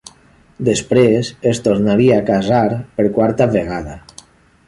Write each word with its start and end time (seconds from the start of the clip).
Després 0.69 1.29
es 1.51 1.59
tornaria 1.67 2.17
a 2.21 2.25
casar 2.29 2.63
per 2.97 3.07
quarta 3.19 3.49
vegada. 3.59 3.99